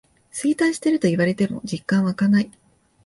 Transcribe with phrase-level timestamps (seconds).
[0.31, 2.51] 衰退してると言われても実感わかない